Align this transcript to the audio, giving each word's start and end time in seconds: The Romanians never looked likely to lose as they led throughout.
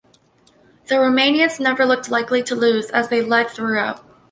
The 0.87 0.95
Romanians 0.95 1.59
never 1.59 1.85
looked 1.85 2.09
likely 2.09 2.41
to 2.45 2.55
lose 2.55 2.89
as 2.89 3.09
they 3.09 3.21
led 3.21 3.51
throughout. 3.51 4.03